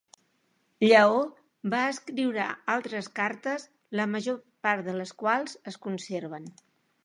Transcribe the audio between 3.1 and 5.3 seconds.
cartes la major part de les